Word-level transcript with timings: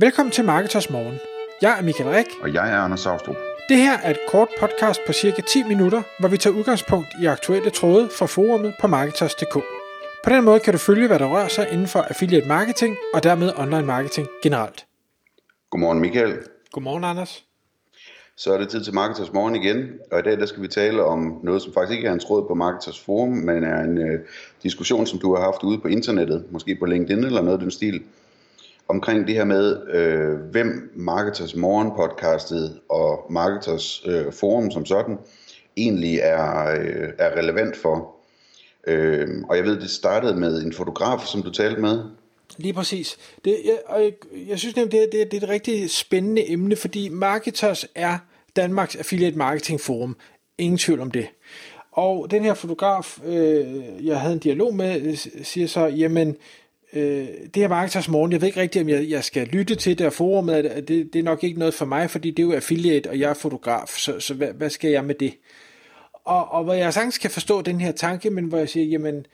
Velkommen 0.00 0.32
til 0.32 0.44
Marketers 0.44 0.90
Morgen. 0.90 1.18
Jeg 1.62 1.78
er 1.78 1.82
Michael 1.82 2.10
Rik. 2.10 2.26
Og 2.42 2.54
jeg 2.54 2.72
er 2.72 2.76
Anders 2.76 3.00
Saustrup. 3.00 3.36
Det 3.68 3.76
her 3.76 3.98
er 3.98 4.10
et 4.10 4.18
kort 4.28 4.48
podcast 4.60 5.00
på 5.06 5.12
cirka 5.12 5.42
10 5.42 5.62
minutter, 5.62 6.02
hvor 6.20 6.28
vi 6.28 6.36
tager 6.36 6.56
udgangspunkt 6.56 7.08
i 7.22 7.26
aktuelle 7.26 7.70
tråde 7.70 8.08
fra 8.18 8.26
forumet 8.26 8.74
på 8.80 8.86
Marketers.dk. 8.86 9.54
På 10.24 10.30
den 10.30 10.44
måde 10.44 10.60
kan 10.60 10.72
du 10.72 10.78
følge, 10.78 11.06
hvad 11.06 11.18
der 11.18 11.26
rører 11.26 11.48
sig 11.48 11.68
inden 11.72 11.86
for 11.86 11.98
affiliate 12.00 12.48
marketing 12.48 12.96
og 13.14 13.22
dermed 13.22 13.52
online 13.56 13.86
marketing 13.86 14.28
generelt. 14.42 14.86
Godmorgen 15.70 16.00
Michael. 16.00 16.38
Godmorgen 16.72 17.04
Anders. 17.04 17.44
Så 18.36 18.54
er 18.54 18.58
det 18.58 18.68
tid 18.68 18.84
til 18.84 18.94
Marketers 18.94 19.32
Morgen 19.32 19.56
igen, 19.56 19.88
og 20.12 20.18
i 20.18 20.22
dag 20.22 20.38
der 20.38 20.46
skal 20.46 20.62
vi 20.62 20.68
tale 20.68 21.04
om 21.04 21.40
noget, 21.42 21.62
som 21.62 21.72
faktisk 21.72 21.96
ikke 21.96 22.08
er 22.08 22.12
en 22.12 22.20
tråd 22.20 22.48
på 22.48 22.54
Marketers 22.54 23.00
Forum, 23.00 23.28
men 23.28 23.64
er 23.64 23.80
en 23.80 23.98
øh, 23.98 24.20
diskussion, 24.62 25.06
som 25.06 25.18
du 25.18 25.34
har 25.34 25.42
haft 25.42 25.62
ude 25.62 25.78
på 25.78 25.88
internettet, 25.88 26.44
måske 26.50 26.76
på 26.80 26.86
LinkedIn 26.86 27.24
eller 27.24 27.42
noget 27.42 27.58
af 27.58 27.62
den 27.62 27.70
stil, 27.70 28.02
omkring 28.88 29.26
det 29.26 29.34
her 29.34 29.44
med, 29.44 29.86
øh, 29.90 30.50
hvem 30.50 30.92
Marketers 30.96 31.56
Morgen 31.56 31.90
podcastet 31.96 32.80
og 32.88 33.26
Marketers 33.30 34.02
øh, 34.06 34.32
Forum 34.32 34.70
som 34.70 34.86
sådan 34.86 35.18
egentlig 35.76 36.18
er, 36.18 36.70
øh, 36.70 37.08
er 37.18 37.36
relevant 37.36 37.76
for. 37.76 38.14
Øh, 38.86 39.28
og 39.48 39.56
jeg 39.56 39.64
ved, 39.64 39.80
det 39.80 39.90
startede 39.90 40.36
med 40.36 40.62
en 40.62 40.72
fotograf, 40.72 41.20
som 41.26 41.42
du 41.42 41.50
talte 41.50 41.80
med. 41.80 42.04
Lige 42.56 42.72
præcis. 42.72 43.16
Det, 43.44 43.56
jeg, 43.64 43.78
og 43.86 44.02
jeg, 44.02 44.12
jeg 44.48 44.58
synes 44.58 44.76
nemlig, 44.76 44.92
det, 44.92 45.08
det, 45.12 45.30
det 45.30 45.38
er 45.38 45.46
et 45.46 45.48
rigtig 45.48 45.90
spændende 45.90 46.50
emne, 46.50 46.76
fordi 46.76 47.08
Marketers 47.08 47.86
er 47.94 48.18
Danmarks 48.56 48.96
Affiliate 48.96 49.38
Marketing 49.38 49.80
Forum. 49.80 50.16
Ingen 50.58 50.78
tvivl 50.78 51.00
om 51.00 51.10
det. 51.10 51.26
Og 51.92 52.30
den 52.30 52.44
her 52.44 52.54
fotograf, 52.54 53.18
øh, 53.24 54.06
jeg 54.06 54.20
havde 54.20 54.32
en 54.32 54.38
dialog 54.38 54.74
med, 54.74 55.02
øh, 55.02 55.16
siger 55.42 55.66
så, 55.66 55.86
jamen, 55.86 56.36
øh, 56.92 57.28
det 57.54 57.56
her 57.56 57.68
Marketers 57.68 58.08
Morgen, 58.08 58.32
jeg 58.32 58.40
ved 58.40 58.48
ikke 58.48 58.60
rigtigt, 58.60 58.82
om 58.82 58.88
jeg, 58.88 59.08
jeg 59.08 59.24
skal 59.24 59.46
lytte 59.46 59.74
til 59.74 59.98
det, 59.98 60.06
og 60.06 60.12
forumet, 60.12 60.64
det, 60.88 61.12
det 61.12 61.16
er 61.18 61.22
nok 61.22 61.44
ikke 61.44 61.58
noget 61.58 61.74
for 61.74 61.84
mig, 61.84 62.10
fordi 62.10 62.30
det 62.30 62.42
er 62.42 62.46
jo 62.46 62.52
affiliate, 62.52 63.10
og 63.10 63.18
jeg 63.18 63.30
er 63.30 63.34
fotograf, 63.34 63.88
så, 63.88 64.20
så 64.20 64.34
hvad, 64.34 64.48
hvad 64.48 64.70
skal 64.70 64.90
jeg 64.90 65.04
med 65.04 65.14
det? 65.14 65.34
Og, 66.24 66.52
og 66.52 66.64
hvor 66.64 66.74
jeg 66.74 66.94
sagtens 66.94 67.18
kan 67.18 67.30
forstå 67.30 67.62
den 67.62 67.80
her 67.80 67.92
tanke, 67.92 68.30
men 68.30 68.44
hvor 68.44 68.58
jeg 68.58 68.68
siger, 68.68 68.86
jamen, 68.86 69.26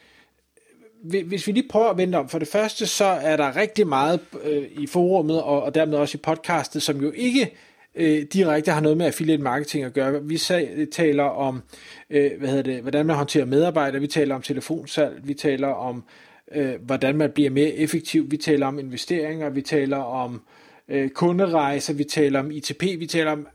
hvis 1.05 1.46
vi 1.46 1.52
lige 1.52 1.69
prøver 1.69 1.88
at 1.88 1.96
vente 1.96 2.16
om, 2.16 2.28
for 2.28 2.38
det 2.38 2.48
første, 2.48 2.86
så 2.86 3.05
er 3.05 3.36
der 3.36 3.56
rigtig 3.56 3.86
meget 3.86 4.20
øh, 4.44 4.64
i 4.70 4.86
forumet, 4.86 5.42
og, 5.42 5.62
og 5.62 5.74
dermed 5.74 5.98
også 5.98 6.18
i 6.18 6.20
podcastet, 6.22 6.83
som 6.83 7.00
jo 7.00 7.12
ikke 7.14 7.55
øh, 7.94 8.22
direkte 8.33 8.72
har 8.72 8.80
noget 8.80 8.98
med 8.98 9.06
affiliate 9.06 9.42
marketing 9.42 9.84
at 9.84 9.92
gøre. 9.92 10.24
Vi 10.24 10.36
sag, 10.36 10.86
taler 10.92 11.24
om, 11.24 11.62
øh, 12.11 12.30
hvad 12.39 12.48
hedder 12.48 12.62
det, 12.62 12.83
hvordan 12.83 13.06
man 13.06 13.16
håndterer 13.16 13.44
medarbejdere, 13.44 14.00
vi 14.00 14.06
taler 14.06 14.34
om 14.34 14.42
telefonsalg, 14.42 15.20
vi 15.24 15.34
taler 15.34 15.68
om, 15.68 16.05
øh, 16.52 16.74
hvordan 16.82 17.16
man 17.16 17.30
bliver 17.30 17.50
mere 17.50 17.70
effektiv, 17.70 18.30
vi 18.30 18.36
taler 18.36 18.66
om 18.66 18.78
investeringer, 18.78 19.50
vi 19.50 19.62
taler 19.62 19.96
om 19.96 20.42
øh, 20.88 21.10
kunderejser, 21.10 21.94
vi 21.94 22.04
taler 22.04 22.40
om 22.40 22.50
ITP, 22.50 22.82
vi 22.82 23.06
taler 23.06 23.32
om 23.32 23.46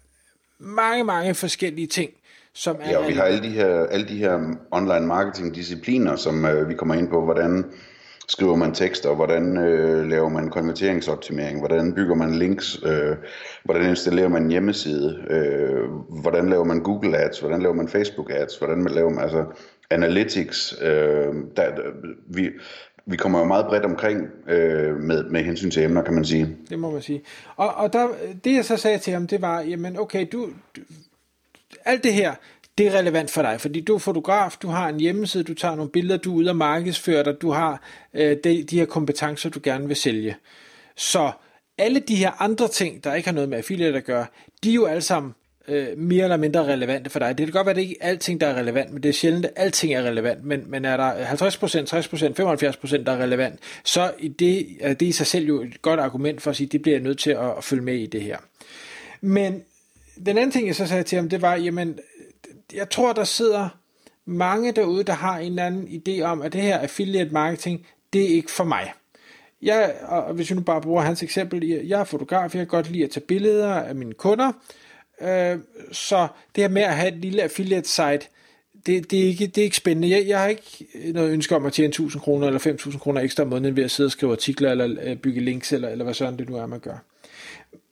mange, 0.59 1.03
mange 1.03 1.33
forskellige 1.33 1.87
ting. 1.87 2.11
Som 2.53 2.75
er 2.79 2.89
ja, 2.89 2.97
og 2.97 3.07
vi 3.07 3.13
har 3.13 3.23
alle 3.23 3.43
de 3.43 3.49
her, 3.49 3.85
alle 3.85 4.07
de 4.07 4.17
her 4.17 4.55
online 4.71 5.07
marketing 5.07 5.55
discipliner, 5.55 6.15
som 6.15 6.45
øh, 6.45 6.69
vi 6.69 6.73
kommer 6.73 6.95
ind 6.95 7.09
på, 7.09 7.23
hvordan 7.23 7.65
skriver 8.29 8.55
man 8.55 8.73
tekster, 8.73 9.15
hvordan 9.15 9.57
øh, 9.57 10.09
laver 10.09 10.29
man 10.29 10.49
konverteringsoptimering, 10.49 11.59
hvordan 11.59 11.93
bygger 11.93 12.15
man 12.15 12.35
links, 12.35 12.79
øh, 12.85 13.15
hvordan 13.63 13.89
installerer 13.89 14.27
man 14.27 14.43
en 14.43 14.51
hjemmeside, 14.51 15.25
øh, 15.29 15.89
hvordan 16.21 16.49
laver 16.49 16.63
man 16.63 16.79
Google 16.79 17.17
Ads, 17.17 17.39
hvordan 17.39 17.61
laver 17.61 17.75
man 17.75 17.87
Facebook 17.87 18.31
Ads, 18.31 18.57
hvordan 18.57 18.77
man 18.77 18.93
laver 18.93 19.09
man 19.09 19.23
altså 19.23 19.45
analytics. 19.89 20.75
Øh, 20.81 21.33
der, 21.57 21.75
der, 21.75 21.83
vi, 22.27 22.49
vi 23.05 23.17
kommer 23.17 23.39
jo 23.39 23.45
meget 23.45 23.65
bredt 23.65 23.85
omkring 23.85 24.27
øh, 24.47 24.95
med, 24.95 25.23
med 25.23 25.43
hensyn 25.43 25.71
til 25.71 25.83
emner, 25.83 26.01
kan 26.01 26.13
man 26.13 26.25
sige. 26.25 26.57
Det 26.69 26.79
må 26.79 26.91
man 26.91 27.01
sige. 27.01 27.21
Og, 27.55 27.73
og 27.75 27.93
der, 27.93 28.07
det 28.43 28.55
jeg 28.55 28.65
så 28.65 28.77
sagde 28.77 28.97
til 28.97 29.13
ham, 29.13 29.27
det 29.27 29.41
var, 29.41 29.61
jamen 29.61 29.99
okay, 29.99 30.27
du, 30.31 30.49
du 30.75 30.81
alt 31.85 32.03
det 32.03 32.13
her, 32.13 32.33
det 32.79 32.87
er 32.87 32.97
relevant 32.97 33.31
for 33.31 33.41
dig, 33.41 33.61
fordi 33.61 33.81
du 33.81 33.95
er 33.95 33.99
fotograf, 33.99 34.57
du 34.61 34.67
har 34.67 34.89
en 34.89 34.99
hjemmeside, 34.99 35.43
du 35.43 35.53
tager 35.53 35.75
nogle 35.75 35.91
billeder, 35.91 36.17
du 36.17 36.31
er 36.31 36.35
ude 36.35 36.49
og 36.49 36.55
markedsføre 36.55 37.23
dig, 37.23 37.41
du 37.41 37.51
har 37.51 37.81
øh, 38.13 38.37
de, 38.43 38.63
de 38.63 38.79
her 38.79 38.85
kompetencer, 38.85 39.49
du 39.49 39.59
gerne 39.63 39.87
vil 39.87 39.95
sælge. 39.95 40.35
Så 40.95 41.31
alle 41.77 41.99
de 41.99 42.15
her 42.15 42.41
andre 42.41 42.67
ting, 42.67 43.03
der 43.03 43.13
ikke 43.13 43.27
har 43.27 43.33
noget 43.33 43.49
med 43.49 43.57
affiliate 43.57 43.97
at 43.97 44.03
gøre, 44.03 44.25
de 44.63 44.69
er 44.69 44.73
jo 44.73 44.85
alle 44.85 45.01
sammen 45.01 45.35
øh, 45.67 45.97
mere 45.97 46.23
eller 46.23 46.37
mindre 46.37 46.65
relevante 46.65 47.09
for 47.09 47.19
dig. 47.19 47.37
Det 47.37 47.45
kan 47.45 47.53
godt 47.53 47.65
være, 47.65 47.71
at 47.71 47.75
det 47.75 47.81
ikke 47.81 47.97
er 48.01 48.09
alting, 48.09 48.41
der 48.41 48.47
er 48.47 48.55
relevant, 48.55 48.93
men 48.93 49.03
det 49.03 49.09
er 49.09 49.13
sjældent, 49.13 49.45
at 49.45 49.51
alting 49.55 49.93
er 49.93 50.03
relevant. 50.03 50.45
Men, 50.45 50.63
men 50.67 50.85
er 50.85 50.97
der 50.97 51.25
50%, 51.25 51.35
60%, 51.35 52.97
75% 52.97 53.03
der 53.03 53.11
er 53.11 53.17
relevant, 53.17 53.59
så 53.83 54.11
i 54.19 54.27
det, 54.27 54.67
er 54.79 54.93
det 54.93 55.05
i 55.05 55.11
sig 55.11 55.27
selv 55.27 55.45
jo 55.45 55.61
et 55.61 55.81
godt 55.81 55.99
argument 55.99 56.41
for 56.41 56.49
at 56.49 56.57
sige, 56.57 56.65
at 56.65 56.71
det 56.71 56.81
bliver 56.81 56.95
jeg 56.95 57.03
nødt 57.03 57.19
til 57.19 57.31
at, 57.31 57.57
at 57.57 57.63
følge 57.63 57.83
med 57.83 57.95
i 57.95 58.05
det 58.05 58.21
her. 58.21 58.37
Men 59.21 59.63
den 60.25 60.37
anden 60.37 60.51
ting, 60.51 60.67
jeg 60.67 60.75
så 60.75 60.87
sagde 60.87 61.03
til 61.03 61.15
ham, 61.15 61.29
det 61.29 61.41
var, 61.41 61.55
jamen, 61.55 61.99
jeg 62.73 62.89
tror, 62.89 63.13
der 63.13 63.23
sidder 63.23 63.69
mange 64.25 64.71
derude, 64.71 65.03
der 65.03 65.13
har 65.13 65.37
en 65.37 65.49
eller 65.49 65.65
anden 65.65 65.87
idé 65.87 66.21
om, 66.21 66.41
at 66.41 66.53
det 66.53 66.61
her 66.61 66.77
affiliate 66.77 67.29
marketing, 67.29 67.85
det 68.13 68.23
er 68.23 68.27
ikke 68.27 68.51
for 68.51 68.63
mig. 68.63 68.93
Jeg, 69.61 69.95
og 70.01 70.33
hvis 70.33 70.49
vi 70.49 70.55
nu 70.55 70.61
bare 70.61 70.81
bruger 70.81 71.01
hans 71.01 71.23
eksempel, 71.23 71.67
jeg 71.67 71.99
er 71.99 72.03
fotograf, 72.03 72.55
jeg 72.55 72.59
kan 72.59 72.67
godt 72.67 72.91
lide 72.91 73.03
at 73.03 73.09
tage 73.09 73.25
billeder 73.25 73.73
af 73.73 73.95
mine 73.95 74.13
kunder, 74.13 74.51
øh, 75.21 75.57
så 75.91 76.27
det 76.55 76.63
her 76.63 76.69
med 76.69 76.81
at 76.81 76.95
have 76.95 77.07
et 77.07 77.17
lille 77.17 77.43
affiliate 77.43 77.89
site, 77.89 78.27
det, 78.85 79.11
det, 79.11 79.19
er 79.19 79.23
ikke, 79.23 79.47
det 79.47 79.57
er 79.57 79.63
ikke 79.65 79.77
spændende. 79.77 80.09
Jeg, 80.09 80.27
jeg 80.27 80.39
har 80.39 80.47
ikke 80.47 80.87
noget 81.13 81.31
ønske 81.31 81.55
om 81.55 81.65
at 81.65 81.73
tjene 81.73 81.87
1000 81.87 82.21
kroner 82.21 82.47
eller 82.47 82.59
5000 82.59 83.01
kroner 83.01 83.21
ekstra 83.21 83.43
om 83.43 83.49
måneden 83.49 83.75
ved 83.75 83.83
at 83.83 83.91
sidde 83.91 84.07
og 84.07 84.11
skrive 84.11 84.31
artikler 84.31 84.71
eller 84.71 84.95
øh, 85.01 85.15
bygge 85.15 85.41
links 85.41 85.73
eller, 85.73 85.89
eller 85.89 86.03
hvad 86.03 86.13
sådan 86.13 86.37
det 86.37 86.49
nu 86.49 86.55
er, 86.55 86.65
man 86.65 86.79
gør. 86.79 86.97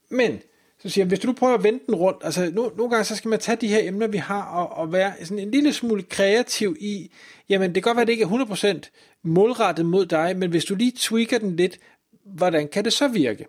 Men 0.09 0.39
så 0.87 0.93
siger 0.93 1.05
jeg, 1.05 1.07
hvis 1.07 1.19
du 1.19 1.27
nu 1.27 1.33
prøver 1.33 1.53
at 1.53 1.63
vende 1.63 1.79
den 1.85 1.95
rundt, 1.95 2.17
altså 2.23 2.51
nu, 2.53 2.71
nogle 2.77 2.89
gange 2.89 3.03
så 3.03 3.15
skal 3.15 3.29
man 3.29 3.39
tage 3.39 3.55
de 3.55 3.67
her 3.67 3.87
emner, 3.87 4.07
vi 4.07 4.17
har, 4.17 4.43
og, 4.43 4.77
og 4.77 4.93
være 4.93 5.13
sådan 5.21 5.39
en 5.39 5.51
lille 5.51 5.73
smule 5.73 6.03
kreativ 6.03 6.77
i, 6.79 7.11
jamen 7.49 7.75
det 7.75 7.83
kan 7.83 7.89
godt 7.89 7.95
være, 7.95 8.01
at 8.01 8.07
det 8.07 8.13
ikke 8.13 8.23
er 8.23 8.81
100% 8.83 9.19
målrettet 9.23 9.85
mod 9.85 10.05
dig, 10.05 10.37
men 10.37 10.49
hvis 10.49 10.65
du 10.65 10.75
lige 10.75 10.93
tweaker 10.97 11.37
den 11.37 11.55
lidt, 11.55 11.79
hvordan 12.23 12.67
kan 12.67 12.85
det 12.85 12.93
så 12.93 13.07
virke? 13.07 13.45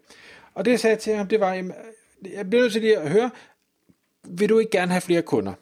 Og 0.54 0.64
det 0.64 0.70
jeg 0.70 0.80
sagde 0.80 0.96
til 0.96 1.14
ham, 1.14 1.26
det 1.26 1.40
var, 1.40 1.54
jamen, 1.54 1.72
jeg 2.32 2.50
bliver 2.50 2.62
nødt 2.62 2.72
til 2.72 2.82
lige 2.82 2.98
at 2.98 3.10
høre, 3.10 3.30
vil 4.24 4.48
du 4.48 4.58
ikke 4.58 4.70
gerne 4.70 4.92
have 4.92 5.00
flere 5.00 5.22
kunder? 5.22 5.52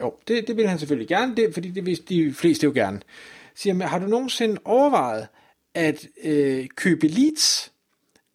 Jo, 0.00 0.14
det, 0.28 0.48
det 0.48 0.56
vil 0.56 0.68
han 0.68 0.78
selvfølgelig 0.78 1.08
gerne, 1.08 1.36
det, 1.36 1.54
fordi 1.54 1.70
det 1.70 1.86
vil 1.86 2.08
de 2.08 2.34
fleste 2.34 2.64
jo 2.64 2.72
gerne. 2.74 3.00
Så 3.54 3.62
siger 3.62 3.76
jeg, 3.76 3.88
har 3.88 3.98
du 3.98 4.06
nogensinde 4.06 4.60
overvejet 4.64 5.28
at 5.74 6.06
øh, 6.24 6.66
købe 6.76 7.08
leads, 7.08 7.72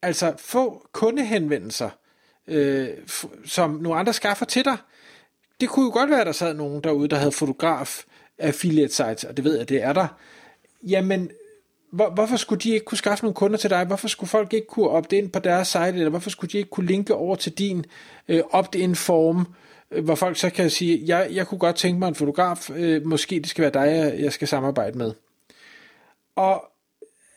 altså 0.01 0.33
få 0.38 0.88
kundehenvendelser, 0.91 1.89
øh, 2.49 2.87
som 3.45 3.71
nogle 3.71 3.99
andre 3.99 4.13
skaffer 4.13 4.45
til 4.45 4.65
dig. 4.65 4.77
Det 5.61 5.69
kunne 5.69 5.85
jo 5.85 5.91
godt 5.91 6.09
være, 6.09 6.19
at 6.19 6.27
der 6.27 6.31
sad 6.31 6.53
nogen 6.53 6.83
derude, 6.83 7.07
der 7.07 7.15
havde 7.17 7.31
fotograf 7.31 8.03
affiliate 8.37 8.93
sites, 8.93 9.23
og 9.23 9.37
det 9.37 9.45
ved 9.45 9.57
jeg, 9.57 9.69
det 9.69 9.83
er 9.83 9.93
der. 9.93 10.07
Jamen, 10.83 11.31
hvor, 11.91 12.09
hvorfor 12.09 12.38
skulle 12.38 12.59
de 12.59 12.73
ikke 12.73 12.85
kunne 12.85 12.97
skaffe 12.97 13.23
nogle 13.23 13.35
kunder 13.35 13.57
til 13.57 13.69
dig? 13.69 13.85
Hvorfor 13.85 14.07
skulle 14.07 14.29
folk 14.29 14.53
ikke 14.53 14.67
kunne 14.67 14.89
opte 14.89 15.17
ind 15.17 15.29
på 15.29 15.39
deres 15.39 15.67
site, 15.67 15.88
eller 15.88 16.09
hvorfor 16.09 16.29
skulle 16.29 16.51
de 16.51 16.57
ikke 16.57 16.69
kunne 16.69 16.88
linke 16.88 17.15
over 17.15 17.35
til 17.35 17.51
din 17.51 17.85
øh, 18.27 18.41
opt-in 18.51 18.95
form, 18.95 19.47
øh, 19.91 20.03
hvor 20.03 20.15
folk 20.15 20.38
så 20.38 20.49
kan 20.49 20.69
sige, 20.69 21.03
jeg, 21.05 21.29
jeg 21.31 21.47
kunne 21.47 21.59
godt 21.59 21.75
tænke 21.75 21.99
mig 21.99 22.07
en 22.07 22.15
fotograf, 22.15 22.69
øh, 22.69 23.05
måske 23.05 23.35
det 23.35 23.49
skal 23.49 23.61
være 23.61 23.85
dig, 23.85 23.95
jeg, 23.95 24.19
jeg 24.19 24.33
skal 24.33 24.47
samarbejde 24.47 24.97
med. 24.97 25.13
Og 26.35 26.71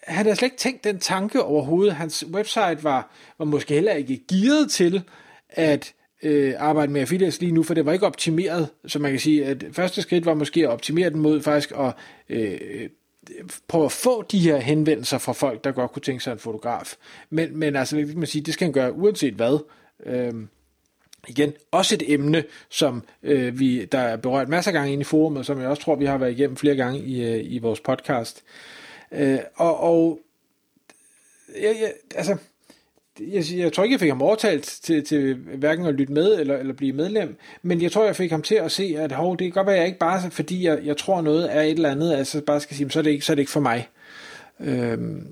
han 0.03 0.25
havde 0.25 0.37
slet 0.37 0.47
ikke 0.47 0.57
tænkt 0.57 0.85
den 0.85 0.99
tanke 0.99 1.43
overhovedet. 1.43 1.95
Hans 1.95 2.25
website 2.33 2.85
var, 2.85 3.11
var 3.39 3.45
måske 3.45 3.75
heller 3.75 3.93
ikke 3.93 4.25
gearet 4.29 4.71
til 4.71 5.03
at 5.49 5.95
øh, 6.23 6.55
arbejde 6.59 6.93
med 6.93 7.01
affiliates 7.01 7.41
lige 7.41 7.53
nu, 7.53 7.63
for 7.63 7.75
det 7.75 7.87
var 7.87 7.93
ikke 7.93 8.07
optimeret. 8.07 8.69
Så 8.87 8.99
man 8.99 9.11
kan 9.11 9.21
sige, 9.21 9.47
at 9.47 9.65
første 9.73 10.03
skridt 10.03 10.27
var 10.27 10.35
måske 10.35 10.61
at 10.61 10.69
optimere 10.69 11.11
den 11.11 11.21
mod 11.21 11.43
faktisk 11.43 11.73
at 11.79 11.95
øh, 12.29 12.89
prøve 13.69 13.85
at 13.85 13.93
få 13.93 14.23
de 14.23 14.39
her 14.39 14.59
henvendelser 14.59 15.19
fra 15.19 15.33
folk, 15.33 15.65
der 15.65 15.73
godt 15.73 15.93
kunne 15.93 16.03
tænke 16.03 16.25
sig 16.25 16.33
en 16.33 16.39
fotograf. 16.39 16.97
Men, 17.31 17.59
men 17.59 17.77
altså, 17.77 17.97
det, 17.97 18.09
kan 18.09 18.19
man 18.19 18.27
sige, 18.27 18.43
det 18.43 18.55
skal 18.55 18.65
han 18.65 18.73
gøre 18.73 18.93
uanset 18.93 19.35
hvad. 19.35 19.59
Øh, 20.07 20.33
igen, 21.29 21.53
også 21.71 21.95
et 21.95 22.13
emne, 22.13 22.45
som 22.71 23.03
øh, 23.23 23.59
vi 23.59 23.85
der 23.85 23.99
er 23.99 24.17
berørt 24.17 24.49
masser 24.49 24.71
af 24.71 24.73
gange 24.73 24.93
inde 24.93 25.01
i 25.01 25.05
forumet, 25.05 25.47
som 25.47 25.61
jeg 25.61 25.69
også 25.69 25.83
tror, 25.83 25.95
vi 25.95 26.05
har 26.05 26.19
været 26.19 26.33
igennem 26.33 26.57
flere 26.57 26.77
gange 26.77 26.99
i, 26.99 27.25
øh, 27.25 27.53
i 27.53 27.59
vores 27.59 27.81
podcast. 27.81 28.43
Øh, 28.45 28.83
Øh, 29.13 29.39
og 29.55 29.81
og 29.81 30.21
jeg, 31.61 31.77
jeg, 31.81 31.93
altså, 32.15 32.37
jeg, 33.21 33.45
jeg 33.57 33.73
tror 33.73 33.85
ikke, 33.85 33.93
jeg 33.93 34.01
fik 34.01 34.09
ham 34.09 34.23
overtalt 34.23 34.65
til, 34.83 35.05
til 35.05 35.35
hverken 35.35 35.87
at 35.87 35.95
lytte 35.95 36.13
med 36.13 36.41
eller, 36.41 36.59
eller 36.59 36.75
blive 36.75 36.93
medlem, 36.93 37.37
men 37.63 37.83
jeg 37.83 37.93
tror, 37.93 38.05
jeg 38.05 38.17
fik 38.17 38.31
ham 38.31 38.43
til 38.43 38.55
at 38.55 38.73
se, 38.73 38.97
at 38.99 39.13
hov, 39.13 39.37
det 39.37 39.45
kan 39.45 39.53
godt 39.53 39.67
være, 39.67 39.77
at 39.77 39.81
jeg 39.81 39.87
ikke 39.87 39.99
bare, 39.99 40.31
fordi 40.31 40.65
jeg, 40.67 40.81
jeg 40.85 40.97
tror 40.97 41.21
noget 41.21 41.57
er 41.57 41.63
et 41.63 41.71
eller 41.71 41.91
andet, 41.91 42.15
altså 42.15 42.41
bare 42.41 42.61
skal 42.61 42.77
sige, 42.77 42.91
så 42.91 42.99
er 42.99 43.03
det 43.03 43.11
ikke, 43.11 43.25
så 43.25 43.33
er 43.33 43.35
det 43.35 43.43
ikke 43.43 43.53
for 43.53 43.61
mig. 43.61 43.89
Øhm, 44.61 45.27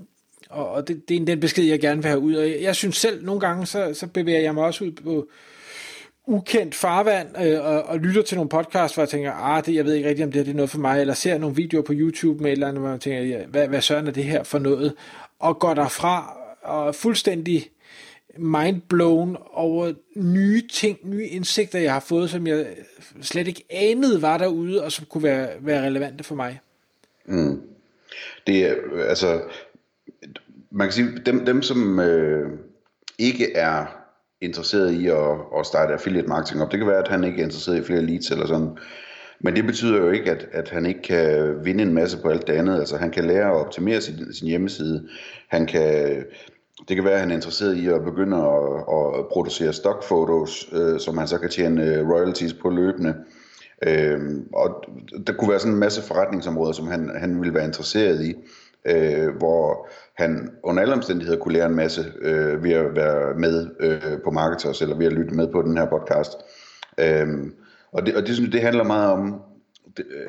og 0.50 0.70
og 0.70 0.88
det, 0.88 1.08
det 1.08 1.20
er 1.20 1.24
den 1.24 1.40
besked, 1.40 1.64
jeg 1.64 1.80
gerne 1.80 2.02
vil 2.02 2.08
have 2.08 2.20
ud, 2.20 2.34
og 2.34 2.50
jeg, 2.50 2.62
jeg 2.62 2.76
synes 2.76 2.96
selv, 2.96 3.24
nogle 3.24 3.40
gange, 3.40 3.66
så, 3.66 3.94
så 3.94 4.06
bevæger 4.06 4.40
jeg 4.40 4.54
mig 4.54 4.64
også 4.64 4.84
ud 4.84 4.90
på, 4.90 5.28
ukendt 6.30 6.74
farvand 6.74 7.28
øh, 7.42 7.64
og, 7.66 7.82
og 7.82 7.98
lytter 7.98 8.22
til 8.22 8.36
nogle 8.36 8.48
podcasts, 8.48 8.94
hvor 8.94 9.02
jeg 9.02 9.08
tænker, 9.08 9.32
ah, 9.32 9.66
det, 9.66 9.74
jeg 9.74 9.84
ved 9.84 9.94
ikke 9.94 10.08
rigtigt, 10.08 10.26
om 10.26 10.32
det, 10.32 10.38
her, 10.38 10.44
det 10.44 10.50
er 10.50 10.56
noget 10.56 10.70
for 10.70 10.78
mig, 10.78 11.00
eller 11.00 11.14
ser 11.14 11.38
nogle 11.38 11.56
videoer 11.56 11.82
på 11.82 11.92
YouTube 11.96 12.42
med 12.42 12.50
et 12.50 12.52
eller 12.52 12.68
andet, 12.68 12.80
hvor 12.80 12.90
jeg 12.90 13.00
tænker, 13.00 13.22
ja, 13.22 13.46
hvad, 13.46 13.68
hvad 13.68 13.80
søren 13.80 14.06
er 14.06 14.10
det 14.10 14.24
her 14.24 14.42
for 14.42 14.58
noget, 14.58 14.94
og 15.38 15.58
går 15.58 15.74
derfra 15.74 16.36
og 16.62 16.94
fuldstændig 16.94 17.70
mindblown 18.38 19.36
over 19.52 19.92
nye 20.16 20.62
ting, 20.72 20.98
nye 21.02 21.26
indsigter, 21.26 21.78
jeg 21.78 21.92
har 21.92 22.00
fået, 22.00 22.30
som 22.30 22.46
jeg 22.46 22.66
slet 23.22 23.48
ikke 23.48 23.64
anede 23.70 24.22
var 24.22 24.38
derude, 24.38 24.84
og 24.84 24.92
som 24.92 25.06
kunne 25.06 25.22
være, 25.22 25.48
være 25.60 25.86
relevante 25.86 26.24
for 26.24 26.34
mig. 26.34 26.60
Mm. 27.26 27.60
Det 28.46 28.66
er, 28.66 28.74
øh, 28.92 29.08
altså, 29.08 29.42
man 30.70 30.86
kan 30.86 30.92
sige, 30.92 31.08
dem, 31.26 31.46
dem 31.46 31.62
som 31.62 32.00
øh, 32.00 32.50
ikke 33.18 33.52
er 33.52 33.99
interesseret 34.40 34.92
i 34.92 35.06
at, 35.06 35.30
at 35.58 35.66
starte 35.66 35.92
affiliate 35.92 36.28
marketing 36.28 36.62
op, 36.62 36.70
det 36.70 36.78
kan 36.78 36.88
være, 36.88 37.02
at 37.02 37.08
han 37.08 37.24
ikke 37.24 37.40
er 37.40 37.44
interesseret 37.44 37.78
i 37.78 37.84
flere 37.84 38.02
leads 38.02 38.30
eller 38.30 38.46
sådan, 38.46 38.76
men 39.40 39.56
det 39.56 39.66
betyder 39.66 39.98
jo 39.98 40.10
ikke, 40.10 40.30
at, 40.30 40.46
at 40.52 40.68
han 40.68 40.86
ikke 40.86 41.02
kan 41.02 41.54
vinde 41.64 41.82
en 41.82 41.94
masse 41.94 42.18
på 42.22 42.28
alt 42.28 42.46
det 42.46 42.52
andet. 42.52 42.78
Altså 42.78 42.96
han 42.96 43.10
kan 43.10 43.24
lære 43.24 43.46
at 43.50 43.66
optimere 43.66 44.00
sin, 44.00 44.34
sin 44.34 44.48
hjemmeside. 44.48 45.08
Han 45.48 45.66
kan, 45.66 46.16
det 46.88 46.96
kan 46.96 47.04
være, 47.04 47.14
at 47.14 47.20
han 47.20 47.30
er 47.30 47.34
interesseret 47.34 47.76
i 47.76 47.86
at 47.86 48.04
begynde 48.04 48.36
at, 48.36 49.18
at 49.18 49.26
producere 49.32 49.72
stockfotos, 49.72 50.68
øh, 50.72 51.00
som 51.00 51.18
han 51.18 51.28
så 51.28 51.38
kan 51.38 51.50
tjene 51.50 51.84
øh, 51.84 52.08
royalties 52.08 52.52
på 52.52 52.70
løbende. 52.70 53.14
Øh, 53.86 54.20
og 54.52 54.84
der 55.26 55.32
kunne 55.32 55.50
være 55.50 55.60
sådan 55.60 55.74
en 55.74 55.80
masse 55.80 56.02
forretningsområder, 56.02 56.72
som 56.72 56.86
han, 56.86 57.10
han 57.16 57.40
ville 57.40 57.54
være 57.54 57.64
interesseret 57.64 58.24
i, 58.24 58.34
øh, 58.84 59.36
hvor 59.36 59.88
han 60.16 60.50
under 60.62 60.82
alle 60.82 60.94
omstændigheder 60.94 61.38
kunne 61.38 61.54
lære 61.54 61.66
en 61.66 61.74
masse 61.74 62.12
øh, 62.22 62.64
ved 62.64 62.72
at 62.72 62.96
være 62.96 63.34
med 63.34 63.66
øh, 63.80 64.22
på 64.24 64.30
Marketers, 64.30 64.82
eller 64.82 64.96
ved 64.96 65.06
at 65.06 65.12
lytte 65.12 65.34
med 65.34 65.48
på 65.52 65.62
den 65.62 65.76
her 65.76 65.86
podcast. 65.86 66.32
Øh, 66.98 67.28
og 67.92 68.06
det, 68.06 68.16
og 68.16 68.26
det, 68.26 68.34
synes 68.34 68.50
det 68.50 68.62
handler 68.62 68.84
meget 68.84 69.12
om, 69.12 69.42
det, 69.96 70.06
øh, 70.10 70.26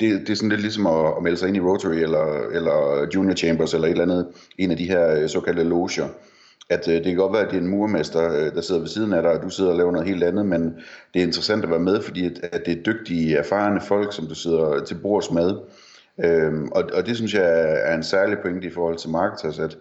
det, 0.00 0.20
det 0.20 0.30
er 0.30 0.34
sådan 0.34 0.48
lidt 0.48 0.60
ligesom 0.60 0.86
at, 0.86 1.06
at 1.16 1.22
melde 1.22 1.36
sig 1.36 1.48
ind 1.48 1.56
i 1.56 1.60
Rotary 1.60 1.94
eller, 1.94 2.48
eller 2.52 3.08
Junior 3.14 3.34
Chambers 3.34 3.74
eller 3.74 3.86
et 3.86 3.90
eller 3.90 4.04
andet, 4.04 4.28
en 4.58 4.70
af 4.70 4.76
de 4.76 4.88
her 4.88 5.22
øh, 5.22 5.28
såkaldte 5.28 5.64
loger. 5.64 6.08
At 6.70 6.88
øh, 6.88 6.94
det 6.94 7.04
kan 7.04 7.16
godt 7.16 7.32
være, 7.32 7.44
at 7.44 7.50
det 7.50 7.56
er 7.56 7.60
en 7.60 7.68
murmester, 7.68 8.32
øh, 8.32 8.54
der 8.54 8.60
sidder 8.60 8.80
ved 8.80 8.88
siden 8.88 9.12
af 9.12 9.22
dig, 9.22 9.30
og 9.32 9.42
du 9.42 9.50
sidder 9.50 9.70
og 9.70 9.76
laver 9.76 9.92
noget 9.92 10.08
helt 10.08 10.24
andet, 10.24 10.46
men 10.46 10.62
det 11.14 11.22
er 11.22 11.26
interessant 11.26 11.64
at 11.64 11.70
være 11.70 11.80
med, 11.80 12.02
fordi 12.02 12.26
at, 12.26 12.48
at 12.52 12.62
det 12.66 12.78
er 12.78 12.82
dygtige, 12.82 13.36
erfarne 13.36 13.80
folk, 13.80 14.12
som 14.12 14.26
du 14.26 14.34
sidder 14.34 14.84
til 14.84 14.94
bords 14.94 15.30
med. 15.30 15.54
Øhm, 16.24 16.68
og, 16.72 16.84
og 16.94 17.06
det 17.06 17.16
synes 17.16 17.34
jeg 17.34 17.74
er 17.90 17.94
en 17.94 18.02
særlig 18.02 18.38
pointe 18.38 18.66
i 18.66 18.70
forhold 18.70 18.96
til 18.96 19.10
marketers, 19.10 19.58
at 19.58 19.78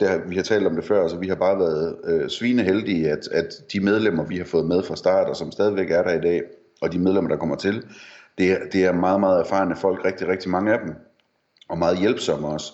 der, 0.00 0.18
vi 0.28 0.36
har 0.36 0.42
talt 0.42 0.66
om 0.66 0.76
det 0.76 0.84
før, 0.84 1.02
altså 1.02 1.16
vi 1.16 1.28
har 1.28 1.34
bare 1.34 1.58
været 1.58 1.96
øh, 2.04 2.28
svineheldige, 2.28 3.10
at, 3.10 3.28
at 3.32 3.54
de 3.72 3.80
medlemmer, 3.80 4.24
vi 4.24 4.36
har 4.36 4.44
fået 4.44 4.66
med 4.66 4.82
fra 4.82 4.96
start, 4.96 5.28
og 5.28 5.36
som 5.36 5.52
stadigvæk 5.52 5.90
er 5.90 6.02
der 6.02 6.12
i 6.12 6.20
dag, 6.20 6.42
og 6.80 6.92
de 6.92 6.98
medlemmer, 6.98 7.30
der 7.30 7.36
kommer 7.36 7.56
til, 7.56 7.84
det 8.38 8.52
er, 8.52 8.58
det 8.72 8.84
er 8.84 8.92
meget, 8.92 9.20
meget 9.20 9.40
erfarne 9.40 9.76
folk, 9.76 10.04
rigtig, 10.04 10.28
rigtig 10.28 10.50
mange 10.50 10.72
af 10.72 10.78
dem, 10.78 10.94
og 11.68 11.78
meget 11.78 11.98
hjælpsomme 11.98 12.48
også. 12.48 12.72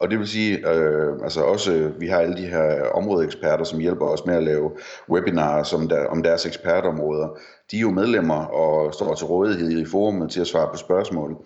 Og 0.00 0.10
det 0.10 0.18
vil 0.18 0.28
sige, 0.28 0.70
øh, 0.70 1.12
altså 1.22 1.40
også, 1.40 1.90
vi 1.98 2.06
har 2.06 2.18
alle 2.18 2.36
de 2.36 2.46
her 2.46 2.82
områdeeksperter, 2.94 3.64
som 3.64 3.78
hjælper 3.78 4.06
os 4.06 4.26
med 4.26 4.34
at 4.34 4.42
lave 4.42 4.70
webinarer 5.08 5.62
som 5.62 5.88
der, 5.88 6.06
om 6.06 6.22
deres 6.22 6.46
ekspertområder. 6.46 7.38
De 7.70 7.76
er 7.76 7.80
jo 7.80 7.90
medlemmer 7.90 8.44
og 8.44 8.94
står 8.94 9.14
til 9.14 9.26
rådighed 9.26 9.70
i 9.70 9.84
forumet 9.84 10.30
til 10.30 10.40
at 10.40 10.46
svare 10.46 10.68
på 10.70 10.76
spørgsmål. 10.76 11.36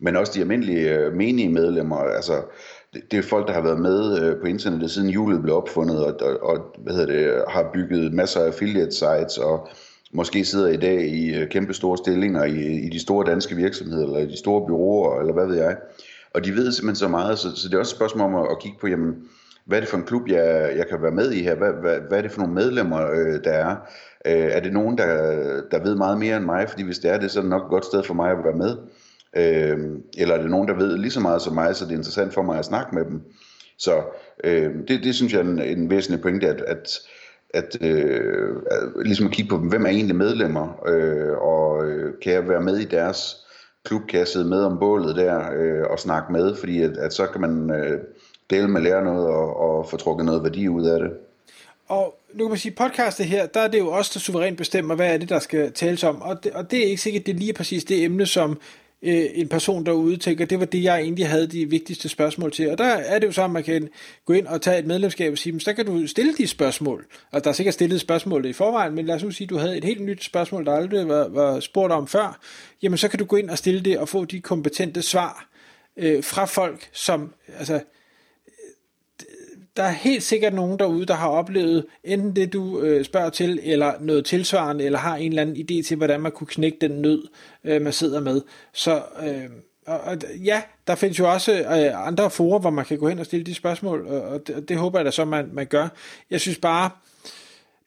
Men 0.00 0.16
også 0.16 0.32
de 0.34 0.40
almindelige 0.40 0.98
øh, 0.98 1.12
menige 1.12 1.48
medlemmer, 1.48 1.96
altså 1.96 2.42
det, 2.94 3.02
det 3.10 3.18
er 3.18 3.22
folk, 3.22 3.46
der 3.46 3.52
har 3.54 3.62
været 3.62 3.80
med 3.80 4.22
øh, 4.22 4.40
på 4.40 4.46
internettet 4.46 4.90
siden 4.90 5.08
julet 5.08 5.42
blev 5.42 5.56
opfundet, 5.56 6.04
og, 6.04 6.20
og, 6.20 6.42
og 6.42 6.76
hvad 6.78 6.94
hedder 6.94 7.12
det, 7.12 7.44
har 7.48 7.70
bygget 7.74 8.12
masser 8.12 8.40
af 8.40 8.46
affiliate 8.46 8.92
sites, 8.92 9.38
og 9.38 9.68
måske 10.12 10.44
sidder 10.44 10.68
i 10.68 10.76
dag 10.76 11.00
i 11.00 11.34
øh, 11.34 11.48
kæmpe 11.48 11.74
store 11.74 11.96
stillinger 11.96 12.44
i, 12.44 12.86
i 12.86 12.88
de 12.88 13.00
store 13.00 13.30
danske 13.30 13.56
virksomheder, 13.56 14.04
eller 14.04 14.18
i 14.18 14.26
de 14.26 14.38
store 14.38 14.66
byråer, 14.66 15.20
eller 15.20 15.32
hvad 15.32 15.46
ved 15.46 15.56
jeg. 15.56 15.76
Og 16.34 16.44
de 16.44 16.52
ved 16.52 16.72
simpelthen 16.72 16.96
så 16.96 17.08
meget, 17.08 17.38
så, 17.38 17.56
så 17.56 17.68
det 17.68 17.74
er 17.74 17.78
også 17.78 17.92
et 17.94 17.96
spørgsmål 17.96 18.34
om 18.34 18.34
at, 18.34 18.46
at 18.50 18.58
kigge 18.58 18.78
på, 18.80 18.86
jamen, 18.86 19.14
hvad 19.64 19.78
er 19.78 19.80
det 19.80 19.90
for 19.90 19.96
en 19.96 20.04
klub, 20.04 20.28
jeg, 20.28 20.72
jeg 20.76 20.86
kan 20.88 21.02
være 21.02 21.10
med 21.10 21.32
i 21.32 21.42
her? 21.42 21.54
Hvad, 21.54 21.72
hvad, 21.80 21.98
hvad 22.08 22.18
er 22.18 22.22
det 22.22 22.32
for 22.32 22.40
nogle 22.40 22.54
medlemmer, 22.54 23.10
øh, 23.10 23.44
der 23.44 23.50
er? 23.50 23.76
Øh, 24.26 24.50
er 24.52 24.60
det 24.60 24.72
nogen, 24.72 24.98
der, 24.98 25.06
der 25.70 25.82
ved 25.82 25.94
meget 25.94 26.18
mere 26.18 26.36
end 26.36 26.44
mig? 26.44 26.68
Fordi 26.68 26.82
hvis 26.82 26.98
det 26.98 27.10
er 27.10 27.18
det, 27.18 27.30
så 27.30 27.38
er 27.38 27.42
det 27.42 27.50
nok 27.50 27.62
et 27.62 27.70
godt 27.70 27.84
sted 27.84 28.02
for 28.02 28.14
mig 28.14 28.30
at 28.30 28.44
være 28.44 28.56
med. 28.56 28.76
Øh, 29.36 29.78
eller 30.18 30.34
er 30.34 30.40
det 30.40 30.50
nogen, 30.50 30.68
der 30.68 30.74
ved 30.74 30.98
lige 30.98 31.10
så 31.10 31.20
meget 31.20 31.42
som 31.42 31.54
mig, 31.54 31.76
så 31.76 31.84
det 31.84 31.92
er 31.92 31.96
interessant 31.96 32.34
for 32.34 32.42
mig 32.42 32.58
at 32.58 32.64
snakke 32.64 32.94
med 32.94 33.04
dem. 33.04 33.22
Så 33.78 34.02
øh, 34.44 34.70
det, 34.88 35.04
det 35.04 35.14
synes 35.14 35.32
jeg 35.32 35.38
er 35.38 35.44
en, 35.44 35.62
en 35.62 35.90
væsentlig 35.90 36.22
pointe, 36.22 36.46
at, 36.46 36.60
at, 36.60 36.98
at, 37.54 37.76
øh, 37.80 38.56
at 38.70 38.78
ligesom 39.04 39.26
at 39.26 39.32
kigge 39.32 39.48
på, 39.48 39.58
hvem 39.58 39.84
er 39.84 39.90
egentlig 39.90 40.16
medlemmer, 40.16 40.88
øh, 40.88 41.38
og 41.38 41.84
øh, 41.84 42.14
kan 42.22 42.32
jeg 42.32 42.48
være 42.48 42.60
med 42.60 42.78
i 42.78 42.84
deres 42.84 43.36
klub, 43.84 44.06
kan 44.08 44.18
jeg 44.18 44.28
sidde 44.28 44.48
med 44.48 44.62
om 44.64 44.78
bålet 44.78 45.16
der 45.16 45.52
øh, 45.56 45.90
og 45.90 45.98
snakke 45.98 46.32
med, 46.32 46.56
fordi 46.56 46.82
at, 46.82 46.96
at 46.96 47.12
så 47.12 47.26
kan 47.26 47.40
man 47.40 47.70
øh, 47.70 48.00
dele 48.50 48.68
med 48.68 48.80
lære 48.80 49.04
noget 49.04 49.26
og, 49.26 49.56
og 49.56 49.88
få 49.88 49.96
trukket 49.96 50.26
noget 50.26 50.42
værdi 50.42 50.68
ud 50.68 50.86
af 50.86 51.00
det. 51.00 51.10
Og 51.88 52.14
nu 52.34 52.44
kan 52.44 52.48
man 52.50 52.58
sige, 52.58 52.74
podcastet 52.74 53.26
her, 53.26 53.46
der 53.46 53.60
er 53.60 53.68
det 53.68 53.78
jo 53.78 53.88
også 53.88 54.10
der 54.14 54.20
suverænt 54.20 54.58
bestemmer, 54.58 54.94
hvad 54.94 55.14
er 55.14 55.18
det, 55.18 55.28
der 55.28 55.38
skal 55.38 55.72
tales 55.72 56.04
om. 56.04 56.22
Og 56.22 56.44
det, 56.44 56.52
og 56.52 56.70
det 56.70 56.78
er 56.78 56.86
ikke 56.86 57.02
sikkert, 57.02 57.26
det 57.26 57.34
er 57.34 57.38
lige 57.38 57.52
præcis 57.52 57.84
det 57.84 58.04
emne, 58.04 58.26
som 58.26 58.60
øh, 59.02 59.26
en 59.34 59.48
person 59.48 59.86
derude 59.86 60.16
tænker, 60.16 60.44
det 60.44 60.60
var 60.60 60.64
det, 60.64 60.82
jeg 60.82 61.00
egentlig 61.00 61.28
havde 61.28 61.46
de 61.46 61.70
vigtigste 61.70 62.08
spørgsmål 62.08 62.52
til. 62.52 62.70
Og 62.70 62.78
der 62.78 62.84
er 62.84 63.18
det 63.18 63.26
jo 63.26 63.32
så, 63.32 63.44
at 63.44 63.50
man 63.50 63.64
kan 63.64 63.88
gå 64.24 64.32
ind 64.32 64.46
og 64.46 64.62
tage 64.62 64.78
et 64.78 64.86
medlemskab 64.86 65.32
og 65.32 65.38
sige, 65.38 65.60
så 65.60 65.72
kan 65.72 65.86
du 65.86 66.06
stille 66.06 66.34
de 66.34 66.46
spørgsmål. 66.46 67.06
Og 67.30 67.44
der 67.44 67.50
er 67.50 67.54
sikkert 67.54 67.74
stillet 67.74 68.00
spørgsmål 68.00 68.44
i 68.44 68.52
forvejen, 68.52 68.94
men 68.94 69.06
lad 69.06 69.14
os 69.14 69.22
nu 69.22 69.30
sige, 69.30 69.44
at 69.44 69.50
du 69.50 69.58
havde 69.58 69.76
et 69.76 69.84
helt 69.84 70.02
nyt 70.02 70.24
spørgsmål, 70.24 70.64
der 70.64 70.72
aldrig 70.72 71.08
var, 71.08 71.28
var 71.28 71.60
spurgt 71.60 71.92
om 71.92 72.06
før. 72.06 72.40
Jamen 72.82 72.98
så 72.98 73.08
kan 73.08 73.18
du 73.18 73.24
gå 73.24 73.36
ind 73.36 73.50
og 73.50 73.58
stille 73.58 73.80
det 73.80 73.98
og 73.98 74.08
få 74.08 74.24
de 74.24 74.40
kompetente 74.40 75.02
svar 75.02 75.48
øh, 75.96 76.24
fra 76.24 76.44
folk, 76.44 76.88
som 76.92 77.34
altså 77.58 77.80
der 79.76 79.82
er 79.82 79.90
helt 79.90 80.22
sikkert 80.22 80.54
nogen 80.54 80.78
derude, 80.78 81.06
der 81.06 81.14
har 81.14 81.28
oplevet 81.28 81.86
enten 82.04 82.36
det, 82.36 82.52
du 82.52 82.80
øh, 82.80 83.04
spørger 83.04 83.30
til, 83.30 83.60
eller 83.62 83.92
noget 84.00 84.24
tilsvarende, 84.24 84.84
eller 84.84 84.98
har 84.98 85.16
en 85.16 85.28
eller 85.28 85.42
anden 85.42 85.56
idé 85.56 85.86
til, 85.86 85.96
hvordan 85.96 86.20
man 86.20 86.32
kunne 86.32 86.46
knække 86.46 86.78
den 86.80 86.90
nød, 86.90 87.28
øh, 87.64 87.82
man 87.82 87.92
sidder 87.92 88.20
med. 88.20 88.42
Så 88.72 89.02
øh, 89.22 89.50
og, 89.86 90.00
og, 90.00 90.16
ja, 90.44 90.62
der 90.86 90.94
findes 90.94 91.18
jo 91.18 91.32
også 91.32 91.52
øh, 91.52 92.06
andre 92.06 92.30
forer, 92.30 92.58
hvor 92.58 92.70
man 92.70 92.84
kan 92.84 92.98
gå 92.98 93.08
hen 93.08 93.18
og 93.18 93.26
stille 93.26 93.46
de 93.46 93.54
spørgsmål, 93.54 94.06
og, 94.06 94.22
og 94.22 94.46
det, 94.46 94.68
det 94.68 94.76
håber 94.76 94.98
jeg 94.98 95.04
da 95.04 95.10
så, 95.10 95.24
man, 95.24 95.50
man 95.52 95.66
gør. 95.66 95.88
Jeg 96.30 96.40
synes 96.40 96.58
bare, 96.58 96.90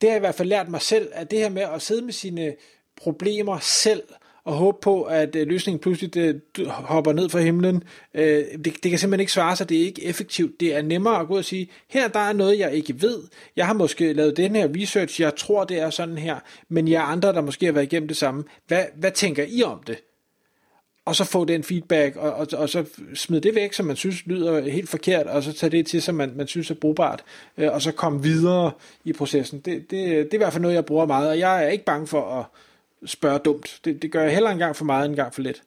det 0.02 0.10
har 0.10 0.14
jeg 0.14 0.18
i 0.18 0.20
hvert 0.20 0.36
fald 0.36 0.50
lært 0.50 0.70
mig 0.70 0.82
selv, 0.82 1.10
at 1.14 1.32
det 1.32 1.40
her 1.40 1.50
med 1.50 1.62
at 1.62 1.82
sidde 1.82 2.02
med 2.02 2.14
sine 2.14 2.54
problemer 3.02 3.60
selv, 3.60 4.04
og 4.46 4.54
håbe 4.54 4.78
på, 4.82 5.04
at 5.04 5.36
øh, 5.36 5.48
løsningen 5.48 5.80
pludselig 5.80 6.14
det, 6.14 6.42
hopper 6.68 7.14
ned 7.14 7.30
fra 7.30 7.40
himlen. 7.40 7.84
Øh, 8.14 8.24
det, 8.26 8.66
det 8.66 8.90
kan 8.90 9.00
simpelthen 9.00 9.20
ikke 9.20 9.32
svare 9.32 9.56
sig, 9.56 9.70
det 9.70 9.82
er 9.82 9.86
ikke 9.86 10.06
effektivt. 10.06 10.60
Det 10.60 10.76
er 10.76 10.82
nemmere 10.82 11.20
at 11.20 11.28
gå 11.28 11.38
og 11.38 11.46
sige, 11.46 11.70
her 11.88 12.08
der 12.08 12.20
er 12.20 12.34
noget, 12.34 12.60
jeg 12.60 12.74
ikke 12.74 13.02
ved. 13.02 13.24
Jeg 13.56 13.68
har 13.68 13.74
måske 13.74 14.14
lavet 14.14 14.38
den 14.38 14.56
her 14.56 14.70
research, 14.82 15.22
jeg 15.22 15.36
tror, 15.36 15.64
det 15.64 15.80
er 15.80 15.90
sådan 15.90 16.18
her, 16.18 16.40
men 16.70 16.88
jeg 16.88 16.98
er 16.98 17.06
andre, 17.06 17.34
der 17.34 17.42
måske 17.42 17.66
har 17.66 17.74
været 17.74 17.86
igennem 17.86 18.08
det 18.08 18.18
samme. 18.18 18.44
Hvad, 18.68 18.84
hvad 18.96 19.12
tænker 19.12 19.46
I 19.48 19.64
om 19.64 19.84
det? 19.88 19.98
og 21.06 21.16
så 21.16 21.24
få 21.24 21.46
den 21.46 21.64
feedback, 21.64 22.16
og, 22.16 22.34
og, 22.34 22.48
og 22.54 22.70
så 22.70 22.86
smide 23.14 23.42
det 23.42 23.56
væk, 23.56 23.74
som 23.74 23.86
man 23.86 23.96
synes 23.96 24.26
lyder 24.26 24.70
helt 24.70 24.90
forkert, 24.90 25.28
og 25.28 25.44
så 25.44 25.54
tage 25.54 25.70
det 25.70 25.86
til, 25.86 26.02
som 26.02 26.16
man, 26.16 26.34
man 26.36 26.48
synes 26.48 26.72
er 26.72 26.76
brugbart, 26.76 27.24
øh, 27.58 27.74
og 27.74 27.82
så 27.82 27.92
komme 27.92 28.24
videre 28.24 28.72
i 29.04 29.14
processen. 29.14 29.60
Det, 29.60 29.92
det, 29.92 29.92
det 29.92 30.34
er 30.34 30.34
i 30.34 30.38
hvert 30.38 30.54
fald 30.54 30.62
noget, 30.62 30.76
jeg 30.76 30.86
bruger 30.86 31.06
meget, 31.06 31.30
og 31.30 31.40
jeg 31.40 31.66
er 31.66 31.70
ikke 31.70 31.86
bange 31.86 32.08
for 32.08 32.40
at, 32.40 32.46
spørge 33.06 33.40
dumt. 33.40 33.80
Det, 33.86 34.02
det 34.02 34.12
gør 34.12 34.22
jeg 34.22 34.34
heller 34.34 34.50
en 34.50 34.58
gang 34.58 34.76
for 34.76 34.86
meget, 34.86 35.10
en 35.10 35.16
gang 35.16 35.34
for 35.34 35.42
lidt. 35.42 35.64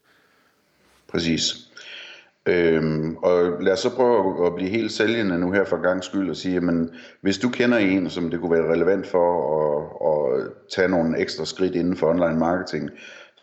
Præcis. 1.09 1.55
Øhm, 2.47 3.17
og 3.17 3.63
lad 3.63 3.73
os 3.73 3.79
så 3.79 3.91
prøve 3.91 4.47
at 4.47 4.55
blive 4.55 4.71
helt 4.71 4.93
sælgende 4.93 5.39
nu 5.39 5.53
her 5.53 5.65
for 5.65 5.83
gang 5.83 6.05
skyld 6.05 6.31
og 6.31 6.37
sige, 6.37 6.61
men 6.61 6.91
hvis 7.21 7.39
du 7.39 7.49
kender 7.49 7.79
en, 7.79 8.11
som 8.11 8.31
det 8.31 8.41
kunne 8.41 8.51
være 8.51 8.73
relevant 8.73 9.07
for 9.07 9.27
at, 9.59 10.43
at 10.43 10.53
tage 10.75 10.89
nogle 10.89 11.19
ekstra 11.19 11.45
skridt 11.45 11.75
inden 11.75 11.97
for 11.97 12.11
online 12.11 12.39
marketing, 12.39 12.91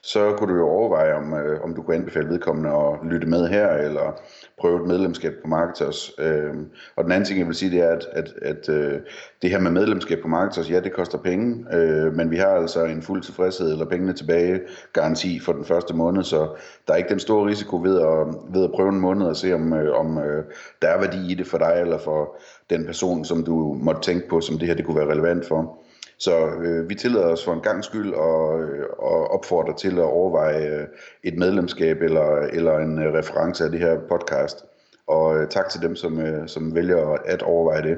så 0.05 0.35
kunne 0.37 0.53
du 0.53 0.59
jo 0.59 0.67
overveje, 0.69 1.13
om, 1.13 1.33
øh, 1.33 1.61
om 1.63 1.75
du 1.75 1.81
kunne 1.81 1.95
anbefale 1.95 2.29
vedkommende 2.29 2.69
at 2.69 3.11
lytte 3.11 3.27
med 3.27 3.47
her, 3.47 3.67
eller 3.67 4.21
prøve 4.59 4.81
et 4.81 4.87
medlemskab 4.87 5.33
på 5.41 5.47
Marketers. 5.47 6.11
Øh, 6.19 6.53
og 6.95 7.03
den 7.03 7.11
anden 7.11 7.25
ting, 7.25 7.39
jeg 7.39 7.47
vil 7.47 7.55
sige, 7.55 7.71
det 7.71 7.79
er, 7.79 7.89
at, 7.89 8.07
at, 8.11 8.33
at 8.41 8.69
øh, 8.69 8.99
det 9.41 9.49
her 9.49 9.59
med 9.59 9.71
medlemskab 9.71 10.19
på 10.21 10.27
Marketers, 10.27 10.71
ja, 10.71 10.79
det 10.79 10.93
koster 10.93 11.17
penge, 11.17 11.75
øh, 11.75 12.13
men 12.13 12.31
vi 12.31 12.37
har 12.37 12.47
altså 12.47 12.85
en 12.85 13.01
fuld 13.01 13.21
tilfredshed 13.21 13.71
eller 13.71 13.85
pengene 13.85 14.13
tilbage 14.13 14.59
garanti 14.93 15.39
for 15.39 15.53
den 15.53 15.65
første 15.65 15.95
måned, 15.95 16.23
så 16.23 16.47
der 16.87 16.93
er 16.93 16.97
ikke 16.97 17.09
den 17.09 17.19
store 17.19 17.49
risiko 17.49 17.77
ved 17.77 17.99
at, 18.01 18.53
ved 18.53 18.63
at 18.63 18.71
prøve 18.71 18.89
en 18.89 18.99
måned 18.99 19.27
og 19.27 19.35
se, 19.35 19.53
om, 19.53 19.73
øh, 19.73 19.99
om 19.99 20.17
øh, 20.17 20.43
der 20.81 20.87
er 20.87 20.99
værdi 20.99 21.31
i 21.31 21.33
det 21.33 21.47
for 21.47 21.57
dig, 21.57 21.77
eller 21.81 21.97
for 21.97 22.37
den 22.69 22.85
person, 22.85 23.25
som 23.25 23.43
du 23.43 23.77
måtte 23.81 24.01
tænke 24.01 24.29
på, 24.29 24.41
som 24.41 24.57
det 24.57 24.67
her 24.67 24.75
det 24.75 24.85
kunne 24.85 24.97
være 24.97 25.11
relevant 25.11 25.47
for. 25.47 25.82
Så 26.17 26.47
øh, 26.47 26.89
vi 26.89 26.95
tillader 26.95 27.27
os 27.27 27.45
for 27.45 27.53
en 27.53 27.61
gang 27.61 27.83
skyld 27.83 28.13
og, 28.13 28.61
øh, 28.61 28.79
at 28.79 29.31
opfordrer 29.31 29.75
til 29.75 29.99
at 29.99 30.03
overveje 30.03 30.67
øh, 30.67 30.87
et 31.23 31.37
medlemskab 31.37 32.01
eller, 32.01 32.37
eller 32.37 32.77
en 32.77 32.99
øh, 32.99 33.13
reference 33.13 33.63
af 33.63 33.71
det 33.71 33.79
her 33.79 33.99
podcast. 34.09 34.65
Og 35.07 35.37
øh, 35.37 35.49
tak 35.49 35.69
til 35.69 35.81
dem, 35.81 35.95
som, 35.95 36.19
øh, 36.19 36.47
som 36.47 36.75
vælger 36.75 37.17
at 37.25 37.41
overveje 37.41 37.81
det. 37.81 37.97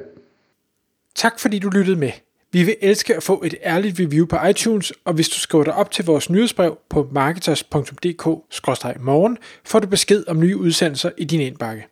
Tak 1.15 1.39
fordi 1.39 1.59
du 1.59 1.69
lyttede 1.69 1.99
med. 1.99 2.11
Vi 2.51 2.63
vil 2.63 2.75
elske 2.81 3.15
at 3.15 3.23
få 3.23 3.43
et 3.45 3.55
ærligt 3.63 3.99
review 3.99 4.25
på 4.25 4.35
iTunes, 4.49 4.93
og 5.05 5.13
hvis 5.13 5.29
du 5.29 5.39
skriver 5.39 5.63
dig 5.63 5.73
op 5.73 5.91
til 5.91 6.05
vores 6.05 6.29
nyhedsbrev 6.29 6.77
på 6.89 7.07
marketers.dk-morgen, 7.11 9.37
får 9.65 9.79
du 9.79 9.87
besked 9.87 10.23
om 10.27 10.39
nye 10.39 10.57
udsendelser 10.57 11.11
i 11.17 11.25
din 11.25 11.41
indbakke. 11.41 11.87